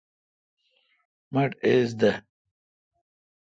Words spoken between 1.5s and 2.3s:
ا بِس دہ۔